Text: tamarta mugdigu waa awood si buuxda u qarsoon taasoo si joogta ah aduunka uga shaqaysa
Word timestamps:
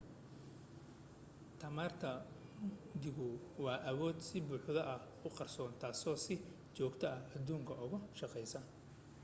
tamarta 1.59 2.11
mugdigu 2.67 3.27
waa 3.63 3.77
awood 3.91 4.17
si 4.27 4.37
buuxda 4.47 4.81
u 5.27 5.29
qarsoon 5.37 5.71
taasoo 5.81 6.15
si 6.25 6.35
joogta 6.77 7.05
ah 7.15 7.21
aduunka 7.35 7.73
uga 7.85 7.99
shaqaysa 8.19 8.59